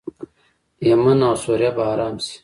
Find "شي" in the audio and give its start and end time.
2.25-2.35